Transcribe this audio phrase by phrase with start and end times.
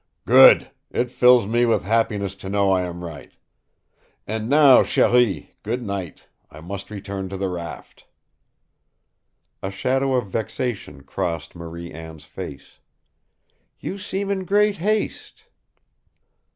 [0.25, 0.71] "Good!
[0.89, 3.31] It fills me with happiness to know I am right.
[4.25, 6.25] And now, cherie, good night!
[6.49, 8.07] I must return to the raft."
[9.61, 12.79] A shadow of vexation crossed Marie Anne's face.
[13.79, 15.47] "You seem in great haste."